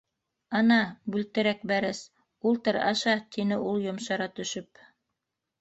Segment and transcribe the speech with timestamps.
[0.59, 0.77] -Ана,
[1.15, 2.01] бүлтерек бәрәс,
[2.53, 4.87] ултыр, аша,- тине ул, йомшара төшөп.